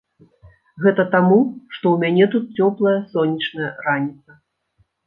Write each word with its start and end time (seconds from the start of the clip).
Гэта 0.85 1.05
таму, 1.15 1.37
што 1.75 1.79
ў 1.91 1.95
мяне 2.07 2.25
тут 2.35 2.43
цёплая 2.61 2.99
сонечная 3.13 3.71
раніца. 3.91 4.43